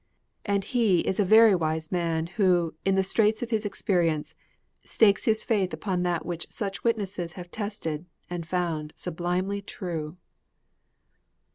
And 0.45 0.63
he 0.63 1.01
is 1.01 1.19
a 1.19 1.23
very 1.23 1.53
wise 1.53 1.91
man 1.91 2.25
who, 2.25 2.73
in 2.83 2.95
the 2.95 3.03
straits 3.03 3.43
of 3.43 3.51
his 3.51 3.67
experience, 3.67 4.33
stakes 4.83 5.25
his 5.25 5.43
faith 5.43 5.73
upon 5.73 6.01
that 6.01 6.25
which 6.25 6.47
such 6.49 6.83
witnesses 6.83 7.33
have 7.33 7.51
tested 7.51 8.07
and 8.27 8.43
have 8.45 8.49
found 8.49 8.93
sublimely 8.95 9.61
true. 9.61 10.17